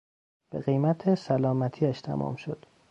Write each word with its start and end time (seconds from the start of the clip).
به 0.49 0.59
قیمت 0.59 1.15
سلامتیاش 1.15 2.01
تمام 2.01 2.35
شد 2.35 2.65